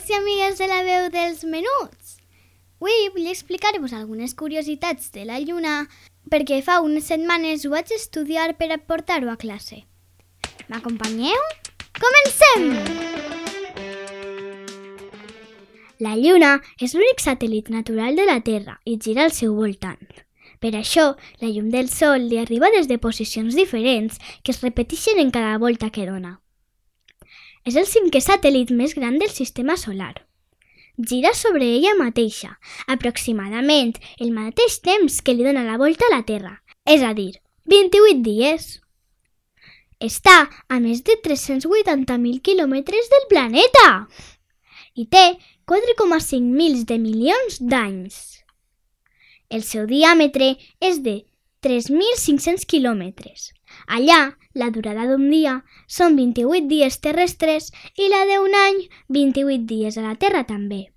Amics 0.00 0.10
i 0.10 0.14
amigues 0.14 0.58
de 0.58 0.66
la 0.66 0.82
veu 0.82 1.08
dels 1.12 1.44
menuts! 1.44 2.16
Avui 2.80 3.10
vull 3.12 3.28
explicar-vos 3.28 3.92
algunes 3.92 4.34
curiositats 4.34 5.10
de 5.12 5.26
la 5.28 5.38
lluna 5.40 5.88
perquè 6.30 6.62
fa 6.64 6.80
unes 6.80 7.04
setmanes 7.04 7.66
ho 7.66 7.70
vaig 7.74 7.92
estudiar 7.92 8.56
per 8.56 8.70
aportar-ho 8.72 9.28
a 9.28 9.36
classe. 9.36 9.84
M'acompanyeu? 10.68 11.36
Comencem! 12.00 12.70
La 16.00 16.16
lluna 16.16 16.60
és 16.80 16.94
l'únic 16.94 17.20
satèl·lit 17.20 17.68
natural 17.68 18.16
de 18.16 18.24
la 18.24 18.40
Terra 18.40 18.80
i 18.86 18.96
gira 18.96 19.24
al 19.24 19.36
seu 19.36 19.52
voltant. 19.54 20.00
Per 20.60 20.72
això, 20.76 21.16
la 21.40 21.48
llum 21.52 21.68
del 21.68 21.90
Sol 21.92 22.24
li 22.30 22.40
arriba 22.40 22.72
des 22.72 22.88
de 22.88 22.96
posicions 22.96 23.54
diferents 23.54 24.16
que 24.42 24.52
es 24.52 24.62
repeteixen 24.64 25.20
en 25.20 25.30
cada 25.30 25.58
volta 25.58 25.90
que 25.90 26.08
dona. 26.08 26.38
És 27.68 27.76
el 27.76 27.86
cinquè 27.86 28.22
satèl·lit 28.24 28.72
més 28.72 28.94
gran 28.96 29.18
del 29.20 29.30
sistema 29.30 29.76
solar. 29.76 30.14
Gira 30.96 31.32
sobre 31.34 31.64
ella 31.64 31.94
mateixa, 31.96 32.56
aproximadament 32.86 33.94
el 34.18 34.32
mateix 34.36 34.80
temps 34.84 35.20
que 35.24 35.34
li 35.34 35.46
dona 35.46 35.64
la 35.64 35.78
volta 35.80 36.08
a 36.08 36.14
la 36.16 36.24
Terra, 36.28 36.54
és 36.84 37.04
a 37.04 37.12
dir, 37.16 37.32
28 37.70 38.22
dies. 38.24 38.80
Està 40.00 40.48
a 40.68 40.80
més 40.80 41.02
de 41.04 41.16
380.000 41.20 42.40
quilòmetres 42.40 43.08
del 43.12 43.26
planeta 43.32 43.86
i 44.96 45.06
té 45.06 45.24
4,5 45.68 46.40
mils 46.40 46.86
de 46.88 46.98
milions 46.98 47.60
d'anys. 47.60 48.16
El 49.50 49.62
seu 49.66 49.86
diàmetre 49.86 50.54
és 50.80 51.00
de 51.04 51.20
3.500 51.62 52.64
quilòmetres. 52.66 53.50
Allà, 53.86 54.36
la 54.54 54.70
durada 54.70 55.06
d'un 55.06 55.28
dia 55.30 55.60
són 55.86 56.16
28 56.18 56.68
dies 56.70 57.00
terrestres 57.00 57.70
i 57.96 58.08
la 58.12 58.24
d'un 58.28 58.56
any 58.66 58.80
28 59.08 59.66
dies 59.66 59.98
a 59.98 60.06
la 60.06 60.16
Terra 60.16 60.44
també. 60.48 60.88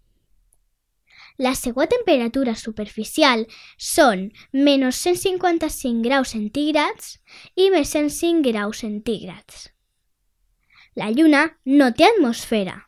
La 1.38 1.56
seva 1.58 1.88
temperatura 1.89 2.54
superficial 2.56 3.48
són 3.78 4.28
menys 4.54 5.02
155 5.02 6.06
graus 6.06 6.34
centígrads 6.36 7.17
i 7.58 7.72
més 7.73 7.89
105 7.95 8.45
graus 8.45 8.84
centígrads. 8.86 9.70
La 10.95 11.09
Lluna 11.09 11.48
no 11.66 11.89
té 11.98 12.06
atmosfera. 12.06 12.84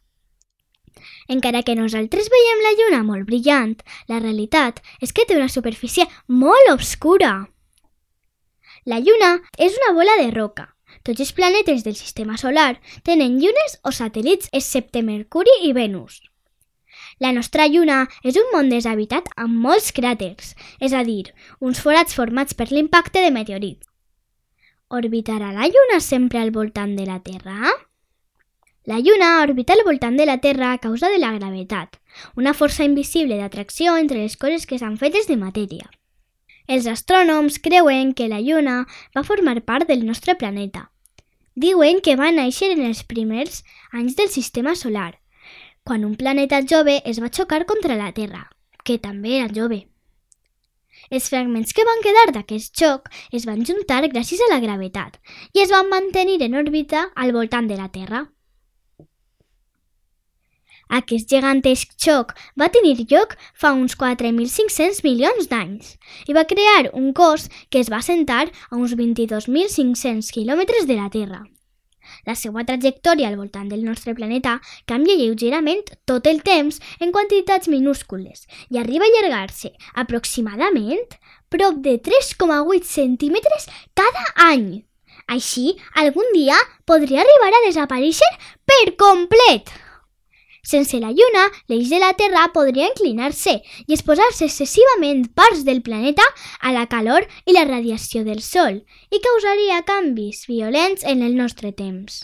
Encara 1.27 1.63
que 1.65 1.73
nosaltres 1.73 2.29
veiem 2.29 2.61
la 2.61 2.73
Lluna 2.77 3.01
molt 3.07 3.25
brillant, 3.25 3.73
la 4.07 4.21
realitat 4.21 4.81
és 5.01 5.11
que 5.11 5.25
té 5.25 5.37
una 5.37 5.49
superfície 5.49 6.05
molt 6.29 6.69
obscura. 6.69 7.47
La 8.85 8.99
Lluna 9.01 9.39
és 9.57 9.73
una 9.79 9.93
bola 9.97 10.13
de 10.19 10.27
roca. 10.29 10.67
Tots 11.01 11.23
els 11.23 11.31
planetes 11.33 11.81
del 11.83 11.95
sistema 11.97 12.35
solar 12.37 12.75
tenen 13.07 13.39
llunes 13.41 13.79
o 13.81 13.89
satèl·lits 13.89 14.51
excepte 14.53 15.01
Mercuri 15.01 15.55
i 15.65 15.71
Venus. 15.73 16.19
La 17.17 17.31
nostra 17.33 17.65
Lluna 17.65 18.03
és 18.21 18.37
un 18.37 18.45
món 18.53 18.69
deshabitat 18.69 19.31
amb 19.41 19.57
molts 19.65 19.89
cràters, 19.89 20.53
és 20.77 20.93
a 20.93 21.01
dir, 21.07 21.33
uns 21.59 21.81
forats 21.81 22.13
formats 22.13 22.53
per 22.53 22.69
l'impacte 22.69 23.25
de 23.25 23.33
meteorits. 23.33 23.89
Orbitarà 24.93 25.49
la 25.57 25.65
Lluna 25.65 25.99
sempre 25.99 26.45
al 26.45 26.53
voltant 26.53 26.93
de 26.93 27.09
la 27.09 27.17
Terra? 27.25 27.73
La 28.85 29.01
Lluna 29.01 29.39
orbita 29.41 29.73
al 29.73 29.85
voltant 29.89 30.13
de 30.13 30.29
la 30.29 30.37
Terra 30.37 30.73
a 30.73 30.77
causa 30.77 31.09
de 31.09 31.17
la 31.17 31.33
gravetat, 31.33 31.97
una 32.37 32.53
força 32.53 32.85
invisible 32.85 33.41
d'atracció 33.41 33.97
entre 33.97 34.21
les 34.21 34.37
coses 34.37 34.69
que 34.69 34.77
estan 34.77 35.01
fetes 35.01 35.25
de 35.25 35.41
matèria. 35.41 35.89
Els 36.67 36.87
astrònoms 36.89 37.59
creuen 37.61 38.13
que 38.17 38.27
la 38.27 38.41
Lluna 38.41 38.85
va 39.15 39.23
formar 39.23 39.59
part 39.61 39.87
del 39.87 40.05
nostre 40.05 40.35
planeta. 40.35 40.89
Diuen 41.55 42.01
que 42.01 42.17
va 42.19 42.31
néixer 42.33 42.71
en 42.73 42.81
els 42.87 43.03
primers 43.05 43.61
anys 43.93 44.17
del 44.17 44.31
sistema 44.33 44.73
solar, 44.75 45.19
quan 45.85 46.03
un 46.03 46.15
planeta 46.17 46.63
jove 46.65 47.01
es 47.05 47.21
va 47.21 47.29
xocar 47.29 47.65
contra 47.69 47.95
la 47.95 48.11
Terra, 48.11 48.49
que 48.83 48.97
també 48.97 49.37
era 49.37 49.53
jove. 49.53 49.85
Els 51.13 51.29
fragments 51.29 51.73
que 51.77 51.85
van 51.85 52.01
quedar 52.01 52.25
d'aquest 52.33 52.73
xoc 52.81 53.11
es 53.31 53.45
van 53.45 53.61
juntar 53.63 54.01
gràcies 54.09 54.41
a 54.41 54.49
la 54.49 54.61
gravetat 54.63 55.19
i 55.53 55.61
es 55.61 55.69
van 55.69 55.91
mantenir 55.91 56.41
en 56.41 56.57
òrbita 56.57 57.11
al 57.13 57.31
voltant 57.35 57.69
de 57.69 57.77
la 57.77 57.91
Terra. 57.93 58.25
Aquest 60.89 61.29
gegantesc 61.29 61.95
xoc 61.97 62.35
va 62.59 62.69
tenir 62.69 63.07
lloc 63.09 63.35
fa 63.53 63.73
uns 63.73 63.97
4.500 63.97 65.01
milions 65.03 65.49
d'anys 65.49 65.95
i 66.29 66.37
va 66.37 66.45
crear 66.45 66.91
un 66.93 67.11
cos 67.13 67.49
que 67.69 67.81
es 67.81 67.89
va 67.89 68.03
assentar 68.03 68.45
a 68.45 68.75
uns 68.77 68.93
22.500 68.93 70.31
quilòmetres 70.31 70.85
de 70.85 70.97
la 71.01 71.09
Terra. 71.09 71.43
La 72.25 72.35
seva 72.37 72.63
trajectòria 72.65 73.29
al 73.31 73.37
voltant 73.39 73.69
del 73.69 73.83
nostre 73.85 74.13
planeta 74.13 74.59
canvia 74.85 75.17
lleugerament 75.17 75.81
tot 76.05 76.27
el 76.29 76.43
temps 76.45 76.77
en 76.99 77.13
quantitats 77.15 77.69
minúscules 77.71 78.45
i 78.69 78.77
arriba 78.81 79.07
a 79.07 79.11
allargar-se 79.11 79.73
aproximadament 80.03 81.17
prop 81.49 81.81
de 81.85 81.97
3,8 82.09 82.83
centímetres 82.89 83.69
cada 83.97 84.25
any. 84.49 84.83
Així, 85.25 85.73
algun 85.97 86.29
dia 86.35 86.57
podria 86.85 87.23
arribar 87.23 87.49
a 87.49 87.63
desaparèixer 87.65 88.29
per 88.69 88.93
complet. 89.01 89.71
Sense 90.65 90.97
la 90.97 91.11
Lluna, 91.13 91.45
l'eix 91.69 91.91
de 91.93 91.99
la 92.01 92.11
Terra 92.17 92.47
podria 92.53 92.87
inclinar-se 92.89 93.59
i 93.85 93.93
exposar-se 93.93 94.47
excessivament 94.49 95.27
parts 95.37 95.61
del 95.67 95.83
planeta 95.85 96.25
a 96.59 96.73
la 96.73 96.87
calor 96.89 97.27
i 97.45 97.53
la 97.53 97.67
radiació 97.69 98.23
del 98.25 98.41
Sol 98.41 98.81
i 99.13 99.21
causaria 99.27 99.83
canvis 99.85 100.47
violents 100.49 101.05
en 101.05 101.21
el 101.21 101.37
nostre 101.37 101.69
temps. 101.71 102.23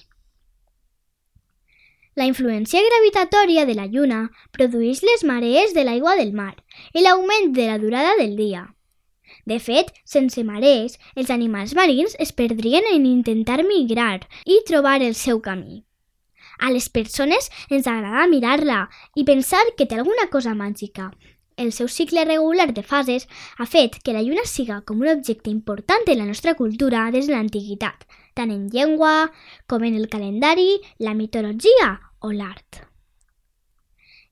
La 2.18 2.25
influència 2.28 2.81
gravitatòria 2.84 3.68
de 3.69 3.78
la 3.78 3.85
Lluna 3.85 4.24
produeix 4.57 5.03
les 5.06 5.24
marees 5.24 5.78
de 5.78 5.85
l'aigua 5.85 6.18
del 6.18 6.34
mar 6.34 6.56
i 6.97 7.06
l'augment 7.06 7.53
de 7.56 7.69
la 7.69 7.78
durada 7.78 8.18
del 8.18 8.35
dia. 8.35 8.66
De 9.46 9.62
fet, 9.63 9.94
sense 10.03 10.44
marees, 10.44 10.97
els 11.16 11.30
animals 11.30 11.78
marins 11.78 12.18
es 12.19 12.34
perdrien 12.34 12.90
en 12.90 13.06
intentar 13.06 13.62
migrar 13.63 14.19
i 14.46 14.59
trobar 14.68 15.00
el 15.06 15.16
seu 15.16 15.40
camí. 15.46 15.85
A 16.62 16.70
les 16.70 16.88
persones 16.94 17.50
ens 17.74 17.88
agrada 17.90 18.28
mirar-la 18.30 18.82
i 19.18 19.26
pensar 19.26 19.64
que 19.78 19.88
té 19.90 19.98
alguna 19.98 20.28
cosa 20.30 20.54
màgica. 20.54 21.10
El 21.58 21.72
seu 21.74 21.88
cicle 21.90 22.24
regular 22.26 22.68
de 22.74 22.84
fases 22.86 23.26
ha 23.58 23.66
fet 23.66 23.98
que 24.06 24.14
la 24.14 24.22
lluna 24.22 24.46
siga 24.46 24.78
com 24.86 25.02
un 25.02 25.10
objecte 25.10 25.50
important 25.50 26.06
en 26.08 26.22
la 26.22 26.28
nostra 26.30 26.54
cultura 26.60 27.08
des 27.16 27.28
de 27.28 27.34
l'antiguitat, 27.34 28.06
tant 28.38 28.54
en 28.54 28.70
llengua 28.70 29.32
com 29.68 29.84
en 29.84 29.98
el 29.98 30.08
calendari, 30.10 30.78
la 31.00 31.16
mitologia 31.18 31.90
o 32.22 32.32
l'art. 32.32 32.86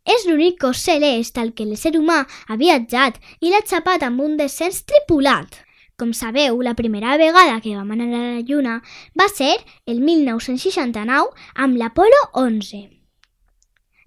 És 0.06 0.26
l'únic 0.26 0.62
cos 0.62 0.86
celest 0.86 1.38
al 1.38 1.52
que 1.58 1.66
l'ésser 1.66 1.96
humà 1.98 2.22
ha 2.48 2.60
viatjat 2.62 3.18
i 3.42 3.50
l'ha 3.50 3.66
xapat 3.66 4.06
amb 4.06 4.22
un 4.26 4.38
descens 4.38 4.84
tripulat. 4.86 5.60
Com 6.00 6.14
sabeu, 6.14 6.62
la 6.64 6.76
primera 6.80 7.18
vegada 7.20 7.60
que 7.60 7.74
vam 7.76 7.90
anar 7.92 8.06
a 8.08 8.20
la 8.36 8.44
Lluna 8.48 8.78
va 9.20 9.26
ser 9.28 9.52
el 9.86 9.98
1969 10.00 11.34
amb 11.56 11.76
l'Apolo 11.76 12.22
11. 12.40 12.80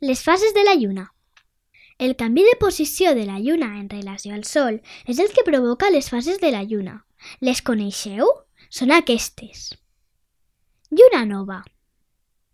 Les 0.01 0.23
fases 0.25 0.55
de 0.57 0.65
la 0.65 0.73
Lluna 0.75 1.05
El 1.99 2.17
canvi 2.17 2.47
de 2.47 2.55
posició 2.59 3.13
de 3.15 3.27
la 3.27 3.37
Lluna 3.41 3.69
en 3.79 3.91
relació 3.91 4.33
al 4.33 4.47
Sol 4.49 4.81
és 5.05 5.21
el 5.21 5.29
que 5.37 5.45
provoca 5.45 5.91
les 5.93 6.09
fases 6.09 6.41
de 6.41 6.55
la 6.55 6.63
Lluna. 6.65 7.05
Les 7.41 7.61
coneixeu? 7.61 8.33
Són 8.71 8.97
aquestes. 8.97 9.69
Lluna 10.89 11.27
nova 11.29 11.61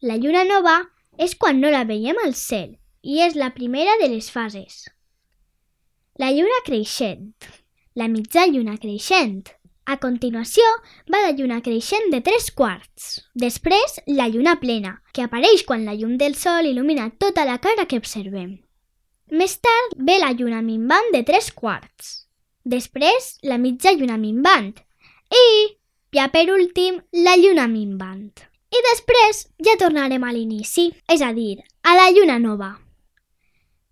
La 0.03 0.19
lluna 0.19 0.43
nova 0.51 0.81
és 1.17 1.39
quan 1.39 1.63
no 1.63 1.71
la 1.71 1.85
veiem 1.87 2.19
al 2.27 2.35
cel 2.35 2.75
i 3.07 3.23
és 3.23 3.39
la 3.39 3.55
primera 3.55 3.95
de 4.03 4.11
les 4.17 4.35
fases. 4.35 4.89
La 6.19 6.35
lluna 6.35 6.63
creixent 6.67 7.31
la 7.99 8.07
mitja 8.07 8.47
lluna 8.47 8.77
creixent. 8.79 9.49
A 9.89 9.97
continuació 9.99 10.63
va 11.11 11.23
la 11.25 11.33
lluna 11.35 11.59
creixent 11.65 12.13
de 12.13 12.21
3 12.21 12.51
quarts. 12.55 13.09
Després, 13.35 13.97
la 14.07 14.29
lluna 14.29 14.55
plena, 14.61 14.93
que 15.17 15.25
apareix 15.25 15.65
quan 15.67 15.87
la 15.89 15.97
llum 15.99 16.15
del 16.21 16.37
sol 16.39 16.69
il·lumina 16.69 17.09
tota 17.19 17.47
la 17.49 17.57
cara 17.65 17.89
que 17.91 17.99
observem. 17.99 18.53
Més 19.33 19.59
tard 19.65 19.99
ve 19.99 20.19
la 20.21 20.31
lluna 20.37 20.63
minvant 20.63 21.11
de 21.17 21.25
3 21.27 21.51
quarts. 21.59 22.15
Després, 22.65 23.35
la 23.43 23.59
mitja 23.59 23.97
lluna 23.97 24.21
minvant. 24.21 24.77
I, 25.33 25.49
ja 26.15 26.29
per 26.31 26.47
últim, 26.55 27.03
la 27.25 27.35
lluna 27.41 27.67
minvant. 27.67 28.31
I 28.69 28.83
després 28.93 29.47
ja 29.65 29.79
tornarem 29.81 30.23
a 30.23 30.33
l'inici, 30.37 30.91
és 31.09 31.25
a 31.25 31.33
dir, 31.33 31.57
a 31.83 31.97
la 31.97 32.11
lluna 32.13 32.39
nova. 32.39 32.77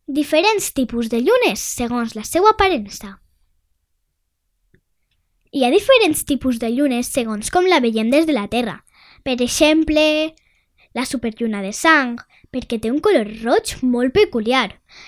diferents 0.07 0.73
tipus 0.73 1.09
de 1.11 1.19
llunes 1.19 1.59
segons 1.59 2.15
la 2.15 2.23
seva 2.23 2.53
aparença. 2.55 3.17
Hi 5.57 5.63
ha 5.65 5.71
diferents 5.73 6.27
tipus 6.29 6.59
de 6.61 6.69
llunes 6.69 7.09
segons 7.09 7.49
com 7.49 7.65
la 7.65 7.79
veiem 7.81 8.11
des 8.13 8.27
de 8.29 8.35
la 8.37 8.43
Terra. 8.53 8.75
Per 9.25 9.39
exemple, 9.41 10.03
la 10.93 11.05
superlluna 11.09 11.63
de 11.65 11.71
sang, 11.73 12.19
perquè 12.53 12.77
té 12.77 12.91
un 12.93 12.99
color 13.01 13.31
roig 13.41 13.73
molt 13.81 14.13
peculiar. 14.13 14.67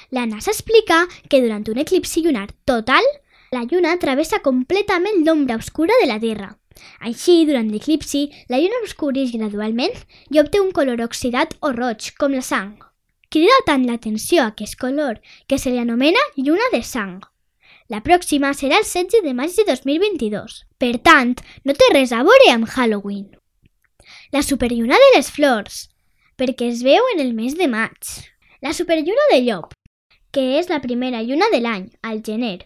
La 0.08 0.24
NASA 0.24 0.54
explica 0.54 1.02
que 1.28 1.42
durant 1.44 1.68
un 1.68 1.82
eclipsi 1.84 2.24
lunar 2.24 2.46
total, 2.64 3.04
la 3.52 3.66
lluna 3.68 3.92
travessa 4.00 4.40
completament 4.40 5.20
l'ombra 5.28 5.60
oscura 5.60 6.00
de 6.00 6.08
la 6.14 6.16
Terra. 6.24 6.54
Així, 7.04 7.42
durant 7.44 7.68
l'eclipsi, 7.68 8.30
la 8.48 8.64
lluna 8.64 8.80
oscureix 8.88 9.36
gradualment 9.36 10.00
i 10.32 10.40
obté 10.40 10.64
un 10.64 10.72
color 10.72 11.04
oxidat 11.04 11.58
o 11.60 11.76
roig, 11.76 12.14
com 12.16 12.32
la 12.32 12.46
sang. 12.52 12.78
Crida 13.28 13.64
tant 13.68 13.84
l'atenció 13.84 14.48
aquest 14.48 14.80
color 14.80 15.20
que 15.44 15.60
se 15.60 15.68
li 15.68 15.84
anomena 15.84 16.30
lluna 16.40 16.72
de 16.72 16.80
sang. 16.80 17.18
La 17.88 18.02
pròxima 18.04 18.50
serà 18.52 18.82
el 18.82 18.84
16 18.84 19.22
de 19.24 19.32
maig 19.32 19.54
de 19.56 19.64
2022. 19.64 20.56
Per 20.76 20.90
tant, 21.00 21.30
no 21.64 21.72
té 21.72 21.86
res 21.94 22.10
a 22.12 22.20
veure 22.26 22.50
amb 22.52 22.68
Halloween. 22.68 23.30
La 24.36 24.42
superlluna 24.44 24.98
de 25.00 25.08
les 25.14 25.30
flors, 25.32 25.86
perquè 26.36 26.68
es 26.68 26.82
veu 26.84 27.08
en 27.14 27.22
el 27.24 27.32
mes 27.32 27.56
de 27.56 27.68
maig. 27.72 28.10
La 28.60 28.74
superlluna 28.76 29.24
de 29.32 29.38
llop, 29.46 29.72
que 30.36 30.44
és 30.58 30.68
la 30.68 30.82
primera 30.84 31.22
lluna 31.24 31.48
de 31.54 31.62
l'any, 31.64 31.86
al 32.04 32.20
gener, 32.26 32.58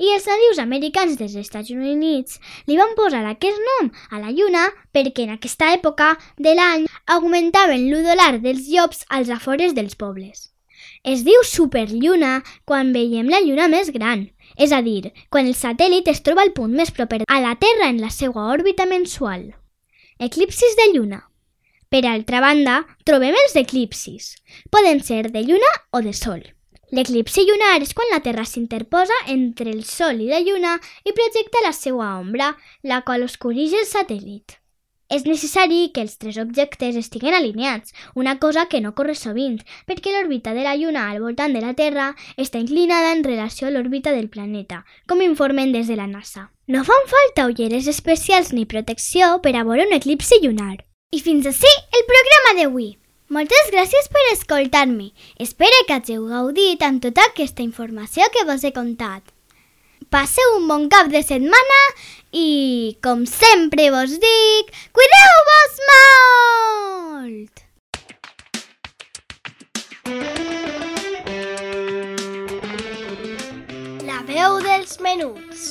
i 0.00 0.14
els 0.14 0.24
nadius 0.30 0.62
americans 0.64 1.20
dels 1.20 1.36
Estats 1.42 1.68
Units 1.76 2.40
li 2.70 2.80
van 2.80 2.96
posar 2.96 3.20
aquest 3.28 3.60
nom 3.66 3.92
a 4.08 4.22
la 4.22 4.32
lluna 4.32 4.64
perquè 4.96 5.28
en 5.28 5.34
aquesta 5.36 5.74
època 5.76 6.14
de 6.38 6.56
l'any 6.56 6.88
augmentaven 7.18 7.90
l'udolar 7.90 8.38
dels 8.40 8.72
llops 8.72 9.04
als 9.10 9.28
afores 9.28 9.76
dels 9.76 10.00
pobles. 10.00 10.48
Es 11.04 11.22
diu 11.28 11.44
superlluna 11.44 12.38
quan 12.64 12.94
veiem 12.96 13.28
la 13.28 13.44
lluna 13.44 13.68
més 13.68 13.92
gran, 13.92 14.30
és 14.56 14.72
a 14.72 14.82
dir, 14.82 15.12
quan 15.28 15.46
el 15.46 15.56
satèl·lit 15.58 16.08
es 16.10 16.22
troba 16.26 16.42
al 16.46 16.54
punt 16.56 16.76
més 16.76 16.90
proper 16.90 17.22
a 17.26 17.40
la 17.40 17.56
Terra 17.60 17.88
en 17.88 18.00
la 18.00 18.10
seva 18.14 18.46
òrbita 18.52 18.86
mensual. 18.86 19.50
Eclipsis 20.18 20.76
de 20.76 20.92
lluna. 20.94 21.24
Per 21.90 22.04
altra 22.06 22.40
banda, 22.40 22.84
trobem 23.04 23.34
els 23.34 23.56
eclipsis. 23.58 24.36
Poden 24.70 25.02
ser 25.02 25.30
de 25.34 25.42
lluna 25.42 25.70
o 25.90 26.02
de 26.06 26.12
sol. 26.14 26.42
L'eclipsi 26.90 27.44
lunar 27.46 27.76
és 27.82 27.92
quan 27.94 28.08
la 28.10 28.22
Terra 28.22 28.44
s'interposa 28.46 29.14
entre 29.30 29.70
el 29.70 29.84
Sol 29.86 30.22
i 30.22 30.30
la 30.30 30.40
Lluna 30.42 30.76
i 31.06 31.14
projecta 31.14 31.62
la 31.62 31.74
seva 31.74 32.16
ombra, 32.18 32.56
la 32.82 33.02
qual 33.06 33.22
oscureix 33.26 33.76
el 33.78 33.86
satèl·lit. 33.86 34.59
És 35.10 35.24
necessari 35.26 35.88
que 35.90 36.04
els 36.06 36.14
tres 36.22 36.36
objectes 36.38 36.94
estiguen 36.94 37.34
alineats, 37.34 37.90
una 38.14 38.38
cosa 38.38 38.68
que 38.70 38.80
no 38.80 38.94
corre 38.94 39.16
sovint, 39.18 39.58
perquè 39.88 40.12
l'òrbita 40.14 40.54
de 40.54 40.62
la 40.62 40.76
Lluna 40.78 41.08
al 41.10 41.18
voltant 41.18 41.56
de 41.56 41.62
la 41.64 41.74
Terra 41.74 42.12
està 42.36 42.62
inclinada 42.62 43.10
en 43.16 43.24
relació 43.26 43.66
a 43.66 43.72
l'òrbita 43.74 44.14
del 44.14 44.30
planeta, 44.30 44.84
com 45.10 45.24
informen 45.26 45.74
des 45.74 45.90
de 45.90 45.98
la 45.98 46.06
NASA. 46.06 46.52
No 46.70 46.84
fan 46.86 47.10
falta 47.10 47.48
ulleres 47.50 47.90
especials 47.90 48.52
ni 48.54 48.68
protecció 48.70 49.40
per 49.42 49.56
a 49.58 49.64
veure 49.66 49.88
un 49.88 49.96
eclipsi 49.98 50.38
lunar. 50.44 50.84
I 51.10 51.18
fins 51.18 51.50
així 51.50 51.74
el 51.98 52.06
programa 52.06 52.54
d'avui. 52.60 52.92
Moltes 53.34 53.68
gràcies 53.74 54.06
per 54.14 54.22
escoltar-me. 54.30 55.10
Espero 55.42 55.82
que 55.88 55.98
hàgiu 55.98 56.30
gaudit 56.30 56.86
amb 56.86 57.02
tota 57.02 57.26
aquesta 57.32 57.66
informació 57.66 58.30
que 58.30 58.46
vos 58.46 58.62
he 58.62 58.70
contat. 58.74 59.22
Passeu 60.10 60.56
un 60.56 60.64
bon 60.66 60.88
cap 60.90 61.10
de 61.10 61.20
setmana 61.22 61.80
i, 62.32 62.96
com 63.02 63.24
sempre 63.26 63.90
vos 63.90 64.12
dic, 64.22 64.70
cuideu-vos 64.94 65.78
molt! 65.90 67.64
La 74.06 74.22
veu 74.28 74.60
dels 74.64 74.98
menuts. 75.02 75.66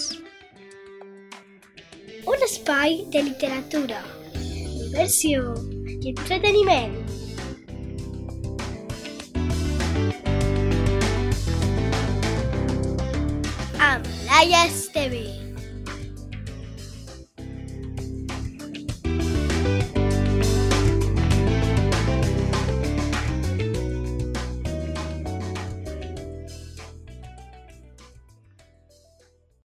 Un 2.29 2.43
espai 2.45 3.03
de 3.13 3.23
literatura, 3.29 4.03
diversió 4.35 5.55
i 5.99 6.11
entreteniment. 6.15 6.99
amb 13.79 14.05
Laia 14.27 14.65
Esteve. 14.67 15.38